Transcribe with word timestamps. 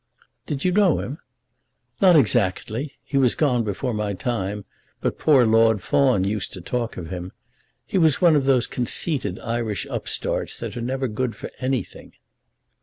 "Did 0.47 0.65
you 0.65 0.71
know 0.71 0.97
him?" 0.99 1.19
"Not 2.01 2.15
exactly. 2.15 2.93
He 3.03 3.19
was 3.19 3.35
gone 3.35 3.63
before 3.63 3.93
my 3.93 4.13
time; 4.13 4.65
but 4.99 5.19
poor 5.19 5.45
Lord 5.45 5.83
Fawn 5.83 6.23
used 6.23 6.53
to 6.53 6.61
talk 6.61 6.97
of 6.97 7.11
him. 7.11 7.33
He 7.85 7.99
was 7.99 8.19
one 8.19 8.35
of 8.35 8.45
those 8.45 8.65
conceited 8.65 9.37
Irish 9.41 9.85
upstarts 9.91 10.57
that 10.57 10.75
are 10.75 10.81
never 10.81 11.07
good 11.07 11.35
for 11.35 11.51
anything." 11.59 12.13